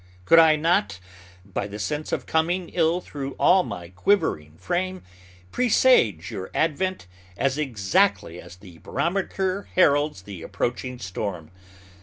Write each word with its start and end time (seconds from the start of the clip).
Could 0.25 0.39
I 0.39 0.55
not, 0.55 0.99
by 1.45 1.67
the 1.67 1.77
sense 1.77 2.11
of 2.11 2.25
coming 2.25 2.69
ill 2.69 3.01
through 3.01 3.33
all 3.33 3.61
my 3.61 3.89
quivering 3.89 4.57
frame, 4.57 5.03
presage 5.51 6.31
your 6.31 6.49
advent 6.55 7.05
as 7.37 7.59
exactly 7.59 8.41
as 8.41 8.55
the 8.55 8.79
barometer 8.79 9.67
heralds 9.75 10.23
the 10.23 10.41
approaching 10.41 10.97
storm? 10.97 11.51